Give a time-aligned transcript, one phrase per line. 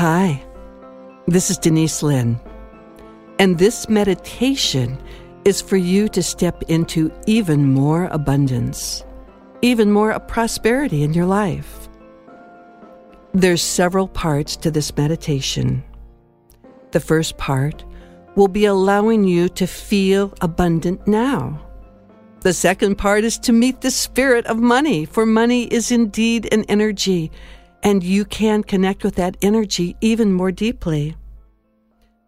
[0.00, 0.42] Hi,
[1.26, 2.40] this is Denise Linn,
[3.38, 4.98] and this meditation
[5.44, 9.04] is for you to step into even more abundance,
[9.60, 11.90] even more prosperity in your life.
[13.34, 15.84] There's several parts to this meditation.
[16.92, 17.84] The first part
[18.36, 21.60] will be allowing you to feel abundant now.
[22.40, 26.64] The second part is to meet the spirit of money, for money is indeed an
[26.70, 27.30] energy,
[27.82, 31.16] and you can connect with that energy even more deeply.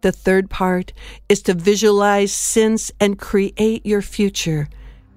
[0.01, 0.91] The third part
[1.29, 4.67] is to visualize, sense, and create your future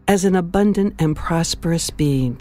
[0.06, 2.40] as an abundant and prosperous being.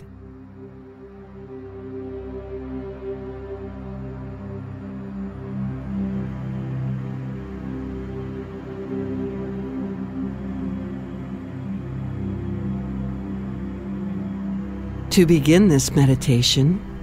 [15.09, 16.94] To begin this meditation,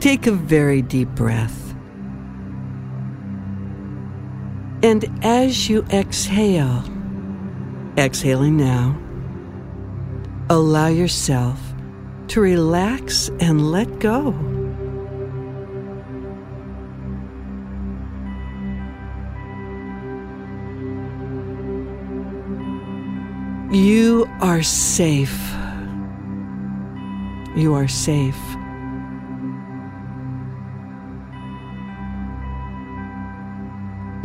[0.00, 1.74] take a very deep breath.
[4.82, 6.84] And as you exhale,
[7.96, 8.96] exhaling now,
[10.48, 11.60] allow yourself
[12.28, 14.30] to relax and let go.
[23.72, 25.36] You are safe.
[27.56, 28.38] You are safe.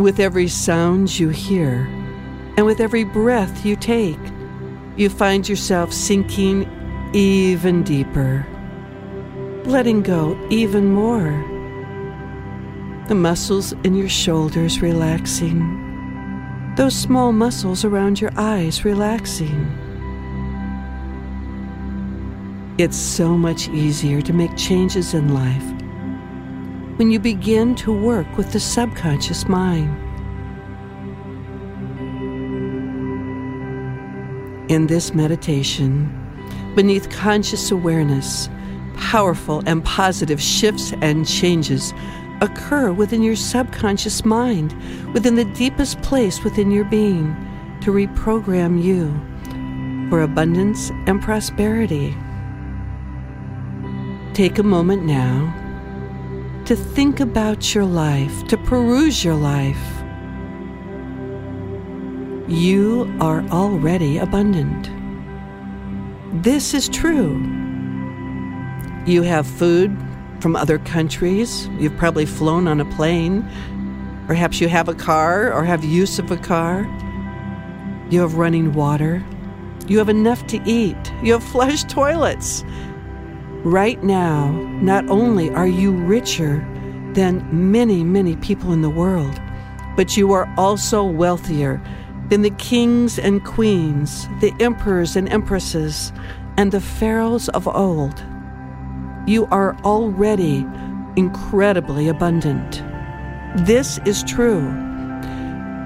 [0.04, 1.88] With every sound you hear,
[2.58, 4.20] and with every breath you take,
[4.98, 6.70] you find yourself sinking
[7.14, 8.45] even deeper,
[9.64, 11.32] letting go even more.
[13.08, 19.72] The muscles in your shoulders relaxing, those small muscles around your eyes relaxing
[22.80, 25.73] it's so much easier to make changes in life
[27.04, 29.94] when you begin to work with the subconscious mind.
[34.72, 36.10] In this meditation,
[36.76, 38.48] beneath conscious awareness,
[38.95, 41.94] powerful and positive shifts and changes
[42.39, 44.73] occur within your subconscious mind,
[45.14, 47.36] within the deepest place within your being,
[47.82, 49.11] to reprogram you
[50.10, 52.16] for abundance and prosperity.
[54.33, 55.63] Take a moment now
[56.66, 60.04] to think about your life, to peruse your life.
[62.48, 64.90] You are already abundant.
[66.42, 67.38] This is true.
[69.06, 69.96] You have food
[70.40, 71.68] from other countries.
[71.80, 73.48] You've probably flown on a plane.
[74.28, 76.84] Perhaps you have a car or have use of a car.
[78.10, 79.22] You have running water.
[79.88, 81.14] You have enough to eat.
[81.24, 82.64] You have flush toilets.
[83.64, 84.52] Right now,
[84.82, 86.58] not only are you richer
[87.14, 89.40] than many, many people in the world,
[89.96, 91.82] but you are also wealthier
[92.28, 96.12] than the kings and queens, the emperors and empresses,
[96.58, 98.22] and the pharaohs of old.
[99.28, 100.66] You are already
[101.16, 102.84] incredibly abundant.
[103.66, 104.68] This is true.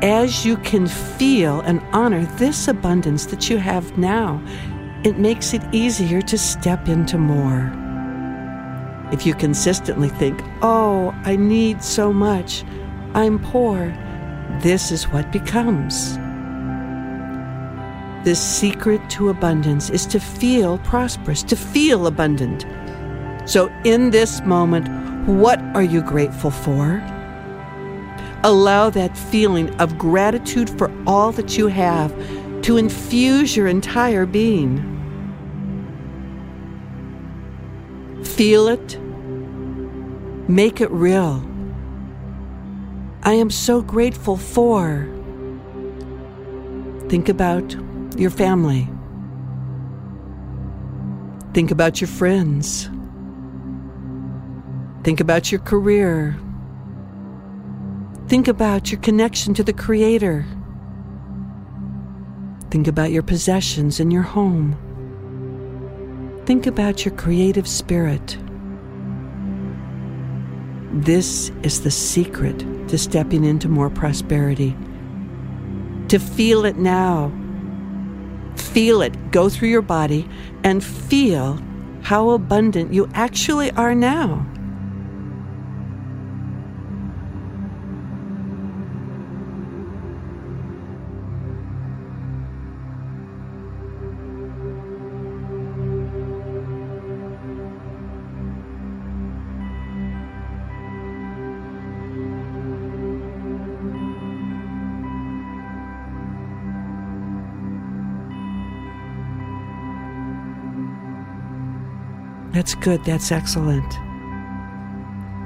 [0.02, 4.42] As you can feel and honor this abundance that you have now,
[5.08, 7.72] it makes it easier to step into more.
[9.14, 12.66] If you consistently think, oh, I need so much,
[13.14, 13.88] I'm poor,
[14.62, 16.18] this is what becomes.
[18.26, 22.66] The secret to abundance is to feel prosperous, to feel abundant.
[23.50, 24.90] So, in this moment,
[25.26, 27.02] what are you grateful for?
[28.44, 32.14] Allow that feeling of gratitude for all that you have
[32.64, 34.97] to infuse your entire being.
[38.38, 39.00] Feel it.
[40.48, 41.44] Make it real.
[43.24, 45.10] I am so grateful for.
[47.10, 47.76] Think about
[48.16, 48.88] your family.
[51.56, 52.92] Think about your friends.
[55.04, 56.38] Think about your career.
[58.28, 60.46] Think about your connection to the Creator.
[62.70, 64.78] Think about your possessions and your home.
[66.48, 68.38] Think about your creative spirit.
[70.94, 74.74] This is the secret to stepping into more prosperity.
[76.08, 77.34] To feel it now.
[78.56, 80.26] Feel it go through your body
[80.64, 81.62] and feel
[82.02, 84.48] how abundant you actually are now.
[112.58, 113.04] That's good.
[113.06, 114.00] That's excellent.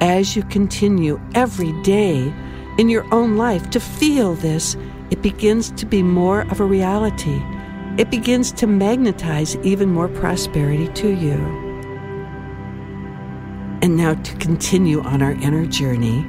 [0.02, 2.34] As you continue every day
[2.78, 4.78] in your own life to feel this,
[5.10, 7.44] it begins to be more of a reality.
[7.98, 11.34] It begins to magnetize even more prosperity to you.
[13.82, 16.20] And now to continue on our inner journey,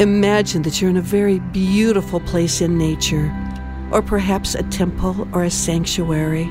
[0.00, 3.34] imagine that you're in a very beautiful place in nature,
[3.90, 6.46] or perhaps a temple or a sanctuary,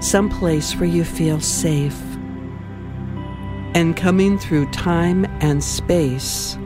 [0.00, 1.98] some place where you feel safe.
[3.74, 6.58] And coming through time and space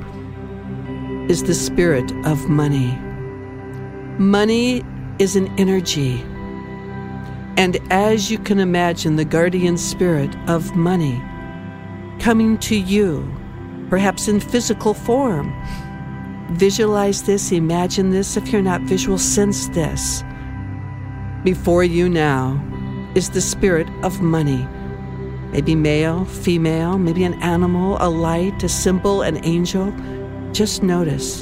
[1.28, 2.98] is the spirit of money.
[4.18, 4.82] Money
[5.18, 6.20] is an energy.
[7.56, 11.22] And as you can imagine, the guardian spirit of money
[12.18, 13.24] coming to you,
[13.88, 15.52] perhaps in physical form.
[16.52, 18.36] Visualize this, imagine this.
[18.36, 20.22] If you're not visual, sense this.
[21.44, 22.60] Before you now
[23.14, 24.66] is the spirit of money.
[25.56, 29.90] Maybe male, female, maybe an animal, a light, a symbol, an angel.
[30.52, 31.40] Just notice.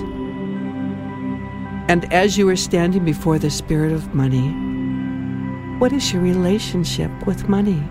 [1.88, 4.50] And as you are standing before the spirit of money,
[5.80, 7.82] what is your relationship with money?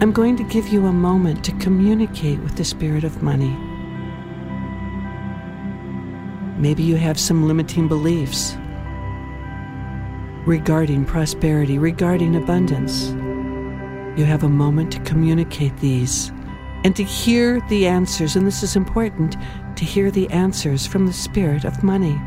[0.00, 3.50] I'm going to give you a moment to communicate with the spirit of money.
[6.56, 8.56] Maybe you have some limiting beliefs
[10.46, 13.12] regarding prosperity, regarding abundance.
[14.16, 16.30] You have a moment to communicate these
[16.84, 19.36] and to hear the answers, and this is important
[19.76, 22.18] to hear the answers from the spirit of money.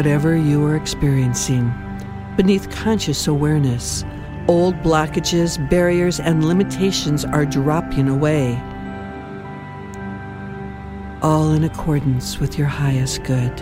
[0.00, 1.70] Whatever you are experiencing,
[2.34, 4.02] beneath conscious awareness,
[4.48, 8.58] old blockages, barriers, and limitations are dropping away,
[11.20, 13.54] all in accordance with your highest good.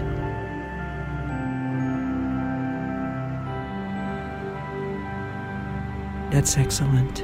[6.30, 7.22] That's excellent.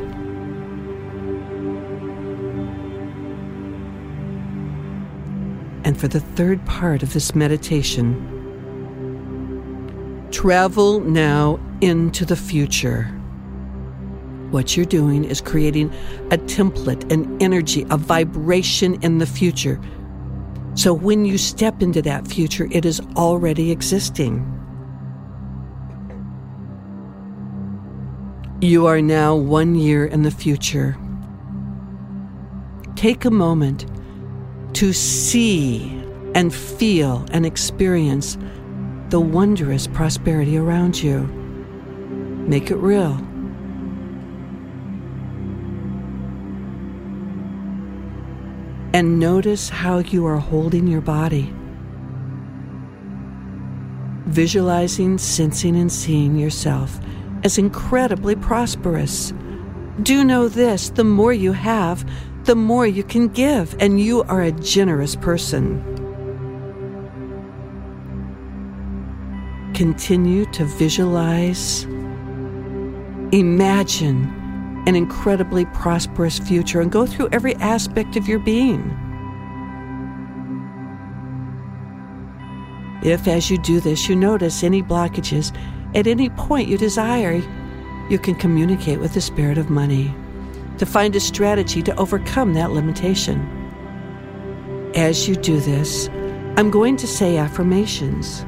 [5.86, 8.33] And for the third part of this meditation,
[10.44, 13.04] Travel now into the future.
[14.50, 15.90] What you're doing is creating
[16.30, 19.80] a template, an energy, a vibration in the future.
[20.74, 24.44] So when you step into that future, it is already existing.
[28.60, 30.94] You are now one year in the future.
[32.96, 33.86] Take a moment
[34.74, 36.04] to see
[36.34, 38.36] and feel and experience
[39.14, 41.20] the wondrous prosperity around you.
[42.48, 43.12] Make it real.
[48.92, 51.54] And notice how you are holding your body.
[54.26, 56.98] Visualizing, sensing, and seeing yourself
[57.44, 59.32] as incredibly prosperous.
[60.02, 62.04] Do know this the more you have,
[62.46, 65.93] the more you can give, and you are a generous person.
[69.74, 71.82] Continue to visualize,
[73.32, 74.32] imagine
[74.86, 78.96] an incredibly prosperous future, and go through every aspect of your being.
[83.02, 85.52] If, as you do this, you notice any blockages
[85.94, 87.42] at any point you desire,
[88.10, 90.14] you can communicate with the spirit of money
[90.78, 93.40] to find a strategy to overcome that limitation.
[94.94, 96.08] As you do this,
[96.56, 98.44] I'm going to say affirmations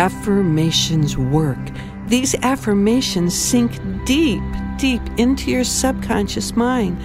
[0.00, 1.58] affirmations work.
[2.06, 4.42] These affirmations sink deep,
[4.78, 6.98] deep into your subconscious mind.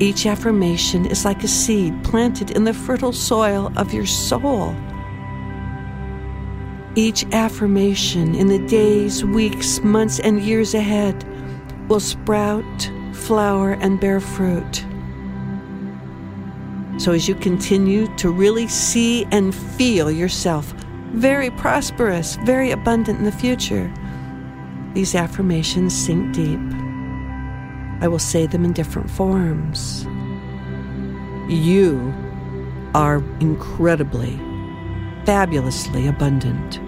[0.00, 4.74] Each affirmation is like a seed planted in the fertile soil of your soul.
[6.94, 11.26] Each affirmation in the days, weeks, months, and years ahead
[11.88, 14.82] will sprout, flower, and bear fruit.
[16.96, 20.72] So, as you continue to really see and feel yourself
[21.14, 23.92] very prosperous, very abundant in the future.
[24.94, 26.60] These affirmations sink deep.
[28.00, 30.04] I will say them in different forms.
[31.48, 32.12] You
[32.94, 34.36] are incredibly,
[35.24, 36.80] fabulously abundant.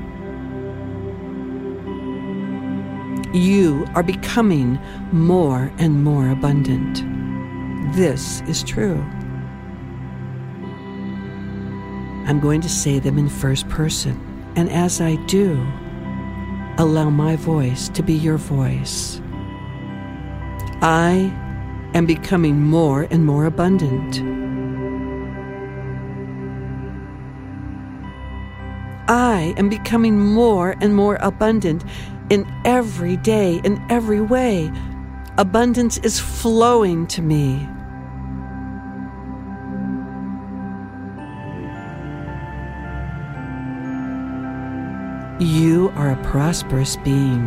[3.35, 4.79] You are becoming
[5.13, 7.03] more and more abundant.
[7.95, 9.05] This is true.
[12.27, 14.21] I'm going to say them in first person.
[14.57, 15.53] and as I do,
[16.79, 19.21] allow my voice to be your voice.
[20.81, 21.31] I
[21.95, 24.21] am becoming more and more abundant.
[29.09, 31.85] I am becoming more and more abundant
[32.31, 34.73] in every day, in every way.
[35.39, 37.69] Abundance is flowing to me.
[45.39, 47.43] You are a prosperous being.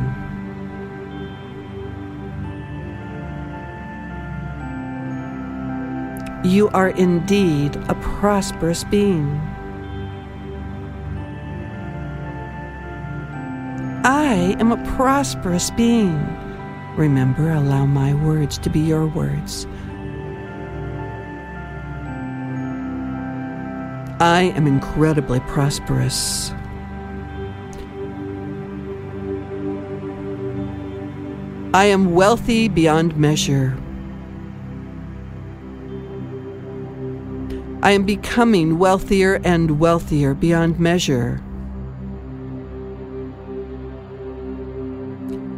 [6.43, 9.27] You are indeed a prosperous being.
[14.05, 16.24] I am a prosperous being.
[16.96, 19.65] Remember, allow my words to be your words.
[24.19, 26.53] I am incredibly prosperous.
[31.71, 33.77] I am wealthy beyond measure.
[37.83, 41.43] I am becoming wealthier and wealthier beyond measure.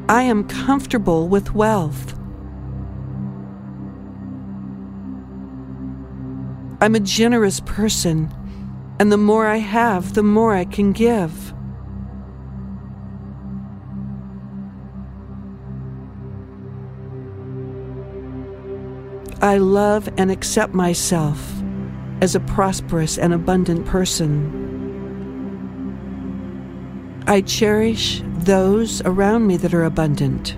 [0.10, 2.13] I am comfortable with wealth.
[6.82, 8.30] I'm a generous person,
[9.00, 11.53] and the more I have, the more I can give.
[19.42, 21.52] I love and accept myself
[22.22, 24.70] as a prosperous and abundant person.
[27.26, 30.56] I cherish those around me that are abundant,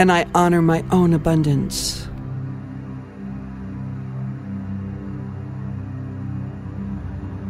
[0.00, 2.08] and I honor my own abundance.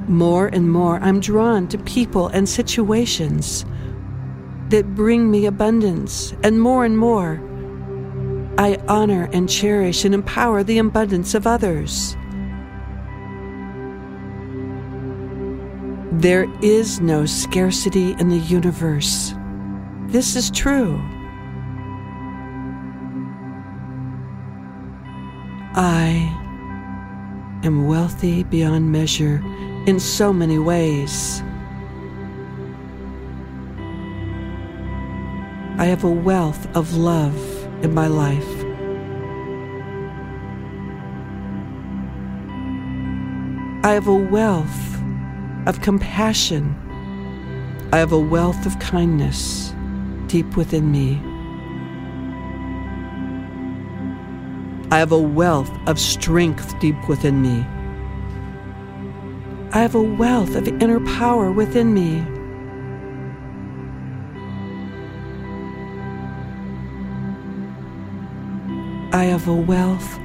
[0.06, 3.64] More and more, I'm drawn to people and situations
[4.68, 7.40] that bring me abundance, and more and more,
[8.56, 12.16] I honor and cherish and empower the abundance of others.
[16.12, 19.34] There is no scarcity in the universe.
[20.06, 21.00] This is true.
[25.74, 26.30] I
[27.64, 29.42] am wealthy beyond measure
[29.88, 31.42] in so many ways.
[35.76, 37.53] I have a wealth of love
[37.84, 38.64] in my life.
[43.84, 44.98] I have a wealth
[45.66, 46.74] of compassion.
[47.92, 49.74] I have a wealth of kindness
[50.26, 51.20] deep within me.
[54.90, 57.66] I have a wealth of strength deep within me.
[59.72, 62.33] I have a wealth of inner power within me.
[69.14, 70.18] I have a wealth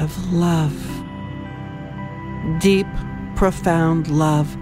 [0.00, 0.74] of love,
[2.58, 2.88] deep
[3.36, 4.56] profound love.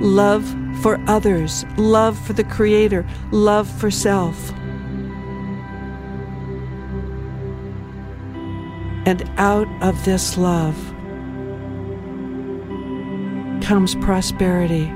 [0.00, 0.46] Love
[0.80, 4.52] for others, love for the Creator, love for self.
[9.04, 10.76] And out of this love
[13.60, 14.88] comes prosperity.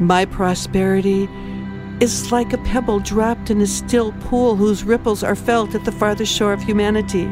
[0.00, 1.28] My prosperity
[2.00, 5.92] is like a pebble dropped in a still pool whose ripples are felt at the
[5.92, 7.28] farthest shore of humanity.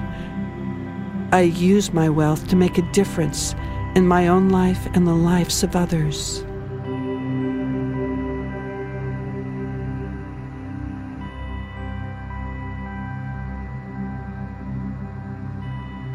[1.32, 3.54] I use my wealth to make a difference
[3.94, 6.44] in my own life and the lives of others.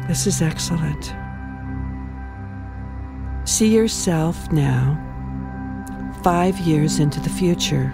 [0.06, 1.12] This is excellent.
[3.44, 5.13] See yourself now,
[6.24, 7.92] five years into the future.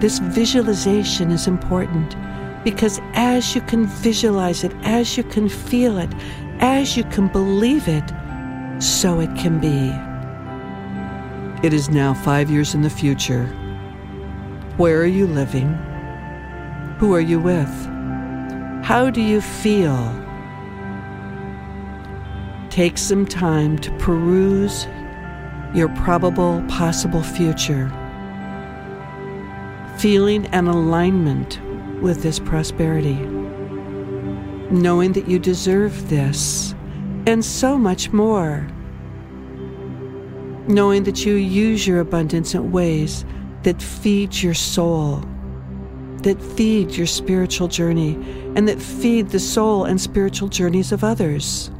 [0.00, 2.14] This visualization is important
[2.62, 6.10] because as you can visualize it, as you can feel it,
[6.60, 8.04] as you can believe it,
[8.80, 9.90] so it can be.
[11.66, 13.46] It is now five years in the future.
[14.76, 15.74] Where are you living?
[16.98, 17.74] Who are you with?
[18.84, 19.98] How do you feel?
[22.70, 24.86] Take some time to peruse
[25.74, 27.90] your probable possible future.
[29.98, 31.60] Feeling an alignment
[32.00, 33.14] with this prosperity,
[34.70, 36.74] knowing that you deserve this
[37.26, 38.66] and so much more,
[40.66, 43.24] knowing that you use your abundance in ways
[43.62, 45.24] that feed your soul
[46.22, 48.14] that feed your spiritual journey
[48.56, 51.70] and that feed the soul and spiritual journeys of others.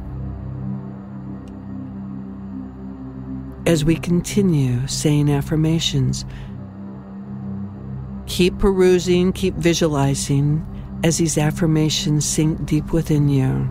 [3.65, 6.25] As we continue saying affirmations,
[8.25, 10.65] keep perusing, keep visualizing
[11.03, 13.69] as these affirmations sink deep within you.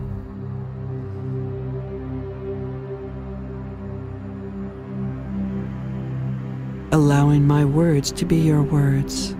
[6.93, 9.35] allowing my words to be your words.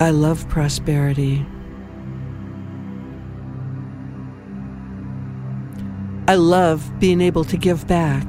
[0.00, 1.46] I love prosperity.
[6.28, 8.26] I love being able to give back.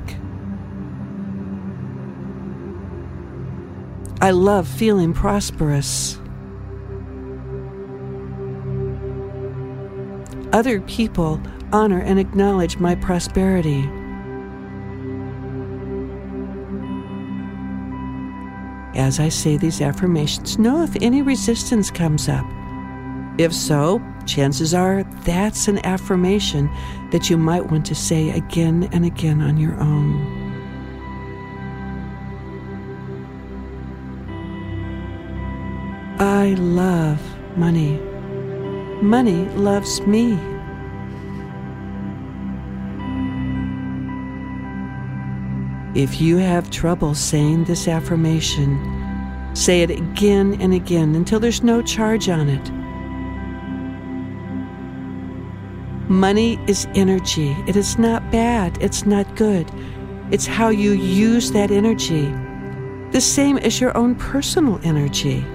[4.21, 6.17] I love feeling prosperous.
[10.53, 11.41] Other people
[11.73, 13.81] honor and acknowledge my prosperity.
[18.97, 22.45] As I say these affirmations, know if any resistance comes up.
[23.39, 26.69] If so, chances are that's an affirmation
[27.13, 30.35] that you might want to say again and again on your own.
[36.19, 37.21] I love
[37.55, 37.97] money.
[39.01, 40.33] Money loves me.
[45.95, 48.77] If you have trouble saying this affirmation,
[49.53, 52.78] say it again and again until there's no charge on it.
[56.09, 57.55] Money is energy.
[57.67, 58.81] It is not bad.
[58.81, 59.69] It's not good.
[60.31, 62.33] It's how you use that energy.
[63.11, 65.45] The same as your own personal energy.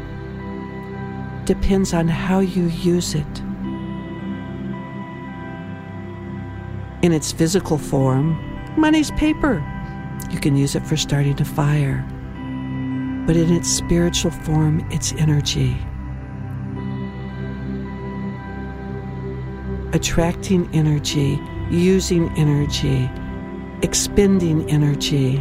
[1.45, 3.41] Depends on how you use it.
[7.03, 8.39] In its physical form,
[8.79, 9.55] money's paper.
[10.31, 12.07] You can use it for starting a fire.
[13.27, 15.77] But in its spiritual form, it's energy.
[19.95, 23.09] Attracting energy, using energy,
[23.81, 25.41] expending energy.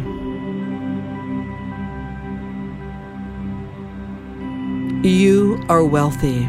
[5.02, 6.48] You are wealthy.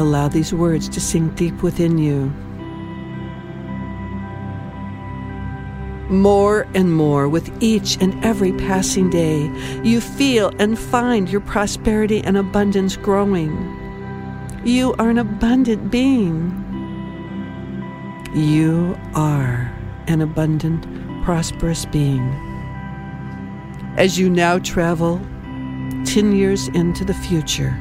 [0.00, 2.26] Allow these words to sink deep within you.
[6.08, 9.50] More and more with each and every passing day,
[9.82, 13.77] you feel and find your prosperity and abundance growing.
[14.68, 16.52] You are an abundant being.
[18.34, 19.74] You are
[20.08, 20.84] an abundant,
[21.24, 22.28] prosperous being.
[23.96, 25.22] As you now travel
[26.04, 27.80] 10 years into the future,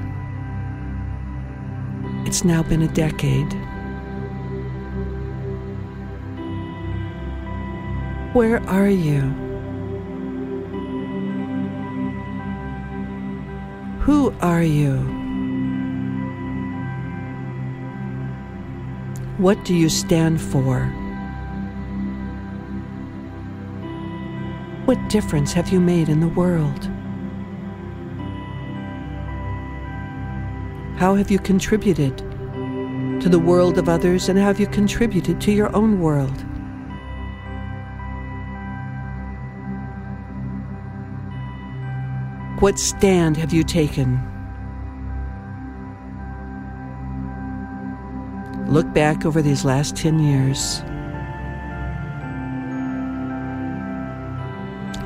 [2.26, 3.52] it's now been a decade.
[8.34, 9.24] Where are you?
[14.00, 15.17] Who are you?
[19.38, 20.86] What do you stand for?
[24.86, 26.86] What difference have you made in the world?
[30.98, 35.76] How have you contributed to the world of others and have you contributed to your
[35.76, 36.44] own world?
[42.60, 44.37] What stand have you taken?
[48.68, 50.80] Look back over these last 10 years.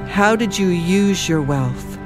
[0.09, 1.97] How did you use your wealth?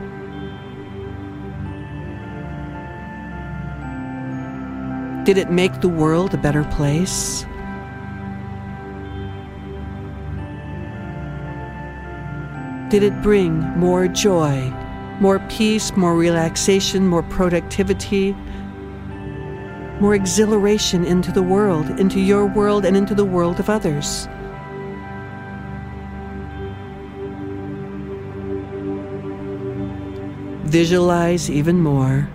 [5.25, 7.45] Did it make the world a better place?
[12.91, 14.71] Did it bring more joy
[15.19, 18.35] more peace, more relaxation, more productivity,
[20.01, 24.27] more exhilaration into the world, into your world, and into the world of others.
[30.65, 32.29] Visualize even more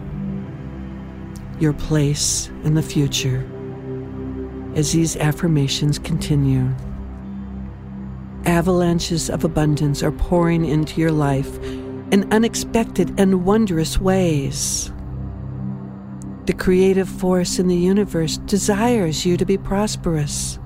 [1.58, 3.46] your place in the future
[4.74, 6.72] as these affirmations continue.
[8.46, 11.58] Avalanches of abundance are pouring into your life
[12.12, 14.90] in unexpected and wondrous ways.
[16.50, 20.58] The creative force in the universe desires you to be prosperous.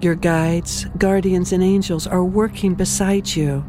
[0.00, 3.62] Your guides, guardians, and angels are working beside you,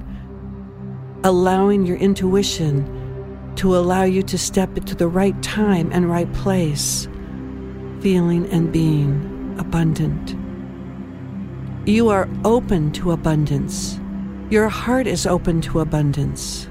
[1.25, 7.09] allowing your intuition to allow you to step into the right time and right place,
[7.99, 10.33] feeling and being abundant.
[11.85, 13.99] You are open to abundance.
[14.49, 16.68] Your heart is open to abundance.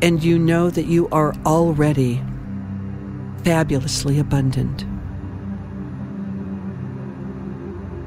[0.00, 2.22] And you know that you are already
[3.42, 4.84] fabulously abundant.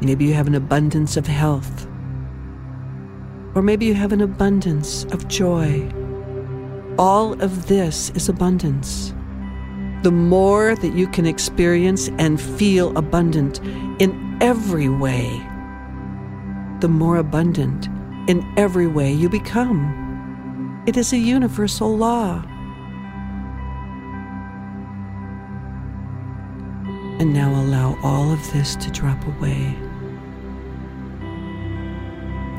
[0.01, 1.85] Maybe you have an abundance of health.
[3.53, 5.91] Or maybe you have an abundance of joy.
[6.97, 9.13] All of this is abundance.
[10.03, 13.59] The more that you can experience and feel abundant
[13.99, 15.27] in every way,
[16.79, 17.87] the more abundant
[18.27, 20.00] in every way you become.
[20.87, 22.41] It is a universal law.
[27.19, 29.77] And now allow all of this to drop away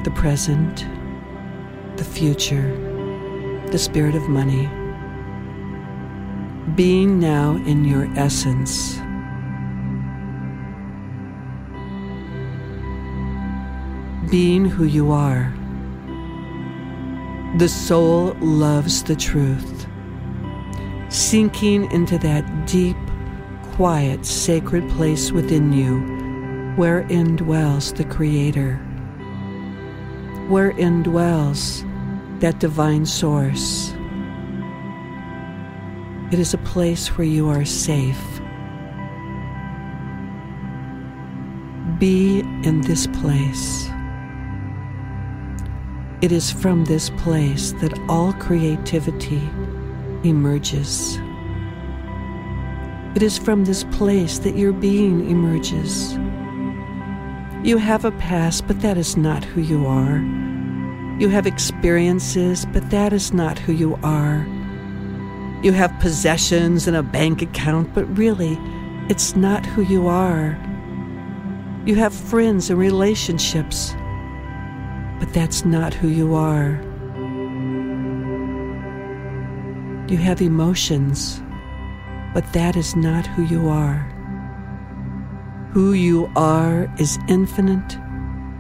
[0.05, 0.87] the present,
[1.97, 2.71] the future,
[3.73, 4.69] the spirit of money.
[6.77, 8.99] Being now in your essence.
[14.31, 15.53] Being who you are.
[17.59, 19.87] The soul loves the truth.
[21.09, 22.97] Sinking into that deep,
[23.75, 26.01] quiet, sacred place within you
[26.77, 28.81] wherein dwells the Creator
[30.49, 31.85] wherein dwells
[32.41, 33.95] that divine source.
[36.33, 38.41] It is a place where you are safe.
[41.99, 43.92] Be in this place.
[46.23, 49.43] It is from this place that all creativity
[50.23, 51.19] emerges.
[53.17, 56.13] It is from this place that your being emerges.
[57.67, 60.19] You have a past, but that is not who you are.
[61.19, 64.47] You have experiences, but that is not who you are.
[65.65, 68.57] You have possessions and a bank account, but really,
[69.09, 70.57] it's not who you are.
[71.85, 73.97] You have friends and relationships,
[75.23, 76.83] but that's not who you are.
[80.09, 81.41] You have emotions,
[82.35, 83.99] but that is not who you are.
[85.71, 87.97] Who you are is infinite,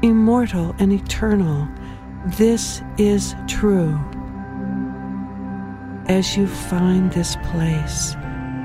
[0.02, 1.66] immortal, and eternal.
[2.38, 3.98] This is true.
[6.06, 8.14] As you find this place,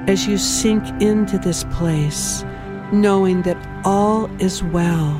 [0.06, 2.46] as you sink into this place,
[2.92, 5.20] knowing that all is well,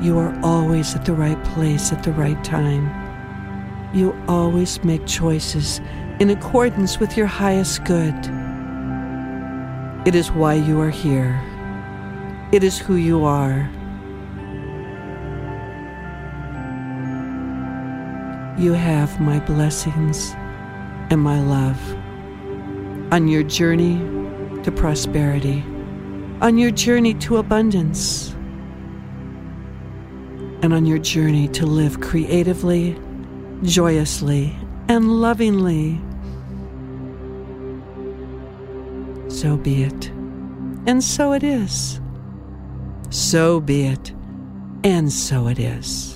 [0.00, 2.84] you are always at the right place at the right time.
[3.94, 5.80] You always make choices
[6.20, 8.14] in accordance with your highest good.
[10.06, 11.40] It is why you are here.
[12.52, 13.68] It is who you are.
[18.58, 20.32] You have my blessings
[21.10, 21.80] and my love
[23.12, 23.96] on your journey
[24.62, 25.62] to prosperity,
[26.40, 28.35] on your journey to abundance,
[30.62, 32.98] and on your journey to live creatively,
[33.62, 34.56] joyously,
[34.88, 36.00] and lovingly.
[39.28, 40.08] So be it.
[40.86, 42.00] And so it is.
[43.10, 44.12] So be it.
[44.84, 46.15] And so it is.